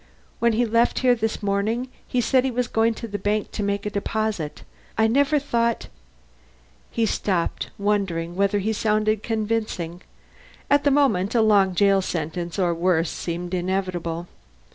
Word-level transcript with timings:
When 0.39 0.53
he 0.53 0.65
left 0.65 0.97
here 1.05 1.13
this 1.13 1.43
morning, 1.43 1.87
he 2.07 2.21
said 2.21 2.43
he 2.43 2.49
was 2.49 2.67
going 2.67 2.95
to 2.95 3.07
the 3.07 3.19
bank 3.19 3.51
to 3.51 3.61
make 3.61 3.85
a 3.85 3.91
deposit. 3.91 4.63
I 4.97 5.05
never 5.05 5.37
thought" 5.37 5.89
He 6.89 7.05
stopped, 7.05 7.69
wondering 7.77 8.35
whether 8.35 8.57
he 8.57 8.73
sounded 8.73 9.21
convincing. 9.21 10.01
At 10.71 10.83
that 10.85 10.89
moment 10.89 11.35
a 11.35 11.41
long 11.43 11.75
jail 11.75 12.01
sentence 12.01 12.57
or 12.57 12.73
worse 12.73 13.11
seemed 13.11 13.53
inevitable. 13.53 14.27